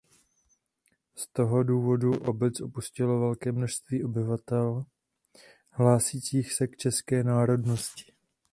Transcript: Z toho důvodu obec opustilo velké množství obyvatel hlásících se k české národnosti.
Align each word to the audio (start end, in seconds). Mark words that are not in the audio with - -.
Z 1.15 1.27
toho 1.31 1.63
důvodu 1.63 2.11
obec 2.21 2.61
opustilo 2.61 3.19
velké 3.19 3.51
množství 3.51 4.03
obyvatel 4.03 4.83
hlásících 5.71 6.53
se 6.53 6.67
k 6.67 6.77
české 6.77 7.23
národnosti. 7.23 8.11